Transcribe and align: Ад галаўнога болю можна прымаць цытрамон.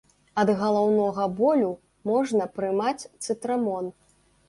Ад 0.43 0.51
галаўнога 0.61 1.27
болю 1.43 1.71
можна 2.13 2.51
прымаць 2.59 2.99
цытрамон. 3.25 3.97